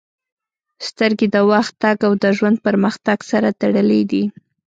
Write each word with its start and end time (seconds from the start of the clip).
•سترګې 0.87 1.27
د 1.35 1.37
وخت 1.51 1.73
تګ 1.83 1.97
او 2.07 2.13
د 2.23 2.25
ژوند 2.37 2.57
پرمختګ 2.65 3.17
سره 3.31 3.49
تړلې 3.61 4.01
دي. 4.11 4.23